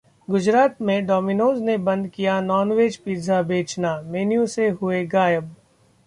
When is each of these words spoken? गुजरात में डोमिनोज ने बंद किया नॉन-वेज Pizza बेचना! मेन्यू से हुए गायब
गुजरात 0.27 0.81
में 0.81 1.05
डोमिनोज 1.05 1.59
ने 1.61 1.77
बंद 1.79 2.07
किया 2.07 2.39
नॉन-वेज 2.41 2.99
Pizza 3.03 3.41
बेचना! 3.43 3.91
मेन्यू 4.07 4.45
से 4.47 4.69
हुए 4.71 5.05
गायब 5.05 5.55